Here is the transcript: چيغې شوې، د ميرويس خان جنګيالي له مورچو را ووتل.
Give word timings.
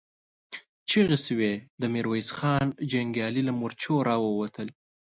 چيغې 0.89 1.17
شوې، 1.25 1.53
د 1.81 1.83
ميرويس 1.93 2.29
خان 2.37 2.65
جنګيالي 2.91 3.41
له 3.45 3.53
مورچو 3.59 3.95
را 4.07 4.15
ووتل. 4.21 4.67